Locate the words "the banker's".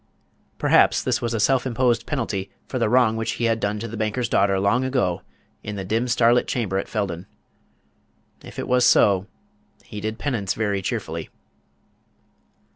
3.77-4.27